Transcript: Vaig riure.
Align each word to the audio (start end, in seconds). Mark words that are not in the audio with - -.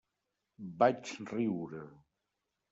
Vaig 0.79 1.05
riure. 1.33 1.85